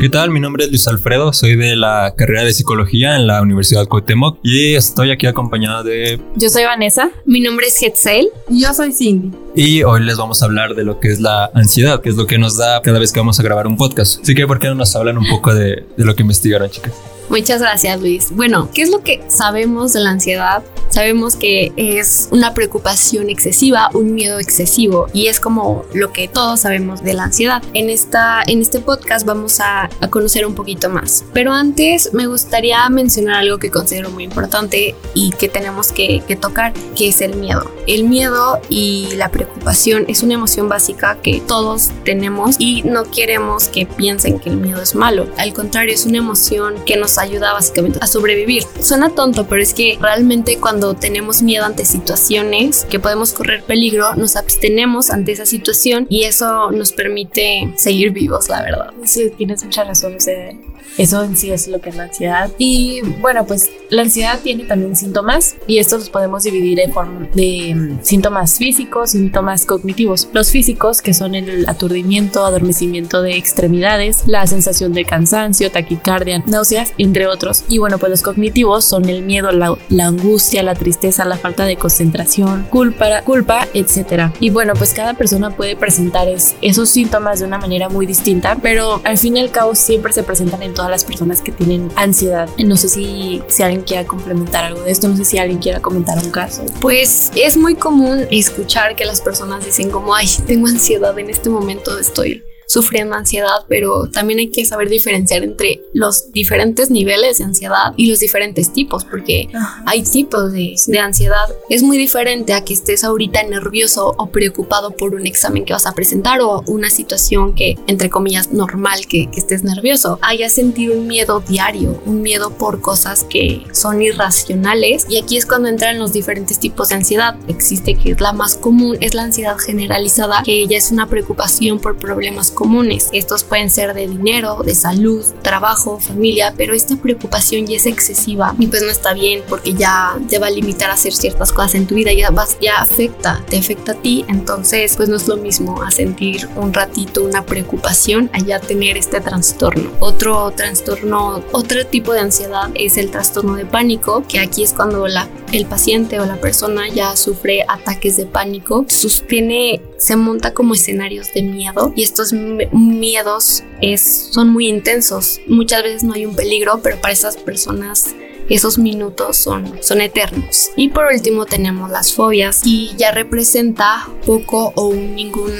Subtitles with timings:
[0.00, 0.30] ¿Qué tal?
[0.30, 4.38] Mi nombre es Luis Alfredo, soy de la carrera de psicología en la Universidad Cuauhtémoc
[4.42, 6.20] y estoy aquí acompañada de...
[6.34, 7.10] Yo soy Vanessa.
[7.24, 8.28] Mi nombre es Hetzel.
[8.48, 9.30] Y yo soy Cindy.
[9.54, 12.26] Y hoy les vamos a hablar de lo que es la ansiedad, que es lo
[12.26, 14.20] que nos da cada vez que vamos a grabar un podcast.
[14.22, 16.92] Así que, ¿por qué no nos hablan un poco de, de lo que investigaron, chicas?
[17.28, 18.28] Muchas gracias, Luis.
[18.32, 20.62] Bueno, ¿qué es lo que sabemos de la ansiedad?
[20.92, 26.60] Sabemos que es una preocupación excesiva, un miedo excesivo y es como lo que todos
[26.60, 27.62] sabemos de la ansiedad.
[27.72, 31.24] En, esta, en este podcast vamos a, conocer un poquito más.
[31.32, 36.36] Pero antes me gustaría mencionar algo que considero muy importante y que tenemos que, que
[36.36, 37.70] tocar, que es el miedo.
[37.86, 43.68] El miedo y la preocupación es una emoción básica que todos tenemos y no queremos
[43.68, 45.26] que piensen que el miedo es malo.
[45.38, 48.64] Al contrario, es una emoción que nos ayuda básicamente a sobrevivir.
[48.82, 54.14] Suena tonto, pero es que realmente cuando tenemos miedo ante situaciones que podemos correr peligro,
[54.16, 58.90] nos abstenemos ante esa situación y eso nos permite seguir vivos, la verdad.
[59.04, 60.16] Sí, tienes mucha razón.
[60.16, 60.52] O sea,
[60.98, 62.50] eso en sí es lo que es la ansiedad.
[62.58, 67.28] Y bueno, pues la ansiedad tiene también síntomas y estos los podemos dividir en forma
[67.34, 70.28] de mm, síntomas físicos, síntomas cognitivos.
[70.32, 76.92] Los físicos, que son el aturdimiento, adormecimiento de extremidades, la sensación de cansancio, taquicardia, náuseas,
[76.98, 77.64] entre otros.
[77.68, 81.64] Y bueno, pues los cognitivos son el miedo, la, la angustia, la tristeza, la falta
[81.64, 84.32] de concentración, culpa, culpa, etc.
[84.40, 88.56] Y bueno, pues cada persona puede presentar es, esos síntomas de una manera muy distinta,
[88.62, 91.90] pero al fin y al cabo siempre se presentan en todas las personas que tienen
[91.96, 92.48] ansiedad.
[92.64, 95.80] No sé si, si alguien quiera complementar algo de esto, no sé si alguien quiera
[95.80, 96.64] comentar un caso.
[96.80, 101.50] Pues es muy común escuchar que las personas dicen como, ay, tengo ansiedad en este
[101.50, 107.44] momento, estoy sufriendo ansiedad, pero también hay que saber diferenciar entre los diferentes niveles de
[107.44, 109.48] ansiedad y los diferentes tipos, porque
[109.86, 111.48] hay tipos de, de, ansiedad.
[111.68, 115.86] Es muy diferente a que estés ahorita nervioso o preocupado por un examen que vas
[115.86, 120.18] a presentar o una situación que, entre comillas, normal que, que estés nervioso.
[120.22, 125.44] Hayas sentido un miedo diario, un miedo por cosas que son irracionales y aquí es
[125.44, 127.36] cuando entran los diferentes tipos de ansiedad.
[127.48, 131.78] Existe que es la más común, es la ansiedad generalizada, que ya es una preocupación
[131.78, 133.08] por problemas comunes.
[133.12, 138.54] Estos pueden ser de dinero, de salud, trabajo, familia, pero esta preocupación ya es excesiva
[138.56, 141.74] y pues no está bien porque ya te va a limitar a hacer ciertas cosas
[141.74, 145.26] en tu vida, ya vas, ya afecta, te afecta a ti, entonces pues no es
[145.26, 149.90] lo mismo a sentir un ratito una preocupación allá tener este trastorno.
[149.98, 155.08] Otro trastorno, otro tipo de ansiedad es el trastorno de pánico, que aquí es cuando
[155.08, 160.74] la, el paciente o la persona ya sufre ataques de pánico, sostiene, se monta como
[160.74, 165.40] escenarios de miedo y estos miedos es, son muy intensos.
[165.46, 168.12] Muchas veces no hay un peligro, pero para esas personas
[168.48, 170.70] esos minutos son, son eternos.
[170.74, 175.52] Y por último tenemos las fobias y ya representa poco o ningún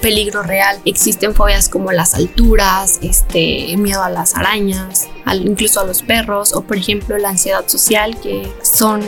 [0.00, 0.80] peligro real.
[0.86, 6.54] Existen fobias como las alturas, este, miedo a las arañas, al, incluso a los perros
[6.54, 9.02] o por ejemplo la ansiedad social que son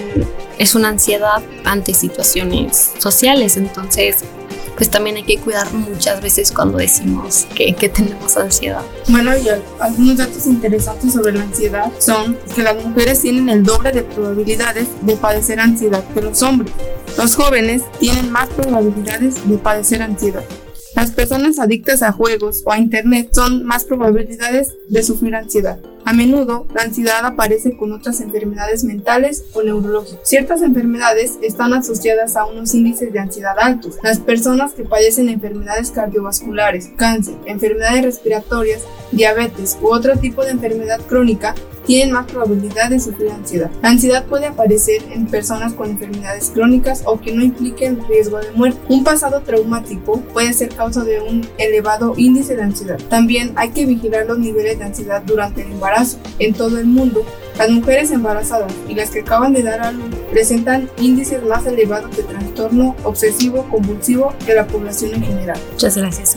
[0.59, 3.57] es una ansiedad ante situaciones sociales.
[3.57, 4.19] Entonces
[4.77, 8.83] pues también hay que cuidar muchas veces cuando decimos que, que, tenemos ansiedad.
[9.09, 9.49] Bueno, y
[9.81, 14.89] algunos datos interesantes sobre la ansiedad son que las mujeres tienen el doble de probabilidades
[15.03, 16.73] de padecer ansiedad que los hombres.
[17.17, 20.45] Los jóvenes tienen más probabilidades de padecer ansiedad.
[20.95, 25.79] Las personas adictas a juegos o a internet son más probabilidades de sufrir ansiedad.
[26.07, 30.21] A menudo, la ansiedad aparece con otras enfermedades mentales o neurológicas.
[30.23, 33.97] Ciertas enfermedades están asociadas a unos índices de ansiedad altos.
[34.05, 41.01] Las personas que padecen enfermedades cardiovasculares, cáncer, enfermedades respiratorias, diabetes u otro tipo de enfermedad
[41.09, 41.57] crónica
[41.87, 43.71] tienen más probabilidad de sufrir ansiedad.
[43.81, 48.51] La ansiedad puede aparecer en personas con enfermedades crónicas o que no impliquen riesgo de
[48.53, 48.79] muerte.
[48.89, 52.99] Un pasado traumático puede ser causa de un elevado índice de ansiedad.
[53.09, 55.96] También hay que vigilar los niveles de ansiedad durante el embarazo.
[56.39, 57.25] En todo el mundo,
[57.59, 62.15] las mujeres embarazadas y las que acaban de dar a luz presentan índices más elevados
[62.17, 65.59] de trastorno obsesivo compulsivo que la población en general.
[65.73, 66.37] Muchas gracias.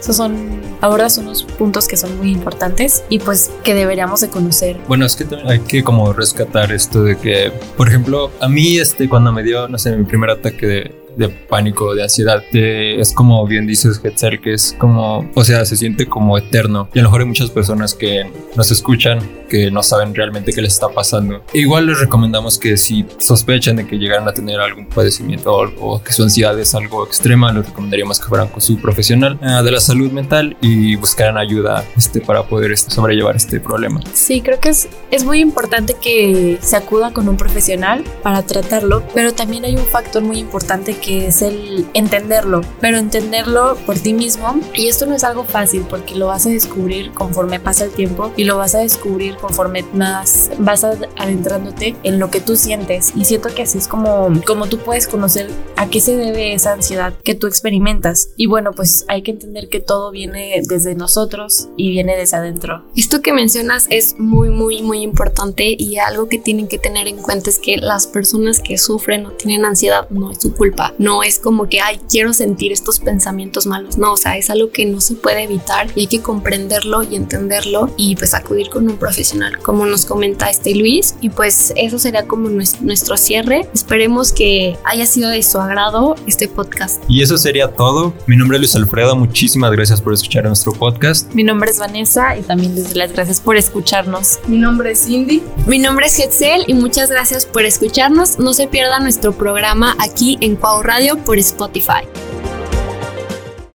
[0.00, 4.78] Esos son, abordas unos puntos que son muy importantes y pues que deberíamos de conocer.
[4.88, 9.08] Bueno, es que hay que como rescatar esto de que, por ejemplo, a mí este
[9.08, 12.42] cuando me dio, no sé, mi primer ataque de de pánico, de ansiedad.
[12.52, 16.88] De, es como bien dices, Hetzel, que es como, o sea, se siente como eterno.
[16.94, 19.18] Y a lo mejor hay muchas personas que nos escuchan
[19.48, 21.44] que no saben realmente qué les está pasando.
[21.52, 26.02] igual les recomendamos que si sospechan de que llegaran a tener algún padecimiento o, o
[26.02, 29.70] que su ansiedad es algo extrema, les recomendaríamos que fueran con su profesional uh, de
[29.70, 34.00] la salud mental y buscaran ayuda este, para poder este, sobrellevar este problema.
[34.12, 39.04] Sí, creo que es, es muy importante que se acuda con un profesional para tratarlo,
[39.14, 44.12] pero también hay un factor muy importante que es el entenderlo, pero entenderlo por ti
[44.12, 44.60] mismo.
[44.74, 48.32] Y esto no es algo fácil porque lo vas a descubrir conforme pasa el tiempo
[48.36, 53.12] y lo vas a descubrir conforme más vas adentrándote en lo que tú sientes.
[53.14, 56.72] Y siento que así es como, como tú puedes conocer a qué se debe esa
[56.72, 58.30] ansiedad que tú experimentas.
[58.36, 62.84] Y bueno, pues hay que entender que todo viene desde nosotros y viene desde adentro.
[62.96, 67.16] Esto que mencionas es muy, muy, muy importante y algo que tienen que tener en
[67.16, 70.93] cuenta es que las personas que sufren o tienen ansiedad no es su culpa.
[70.98, 73.98] No es como que, ay, quiero sentir estos pensamientos malos.
[73.98, 77.16] No, o sea, es algo que no se puede evitar y hay que comprenderlo y
[77.16, 81.16] entenderlo y pues acudir con un profesional, como nos comenta este Luis.
[81.20, 83.68] Y pues eso sería como nuestro cierre.
[83.74, 87.02] Esperemos que haya sido de su agrado este podcast.
[87.08, 88.14] Y eso sería todo.
[88.26, 89.16] Mi nombre es Luis Alfredo.
[89.16, 91.32] Muchísimas gracias por escuchar nuestro podcast.
[91.34, 94.38] Mi nombre es Vanessa y también les doy las gracias por escucharnos.
[94.46, 95.42] Mi nombre es Cindy.
[95.66, 98.38] Mi nombre es Hetzel y muchas gracias por escucharnos.
[98.38, 102.33] No se pierda nuestro programa aquí en Cuau Radio por Spotify.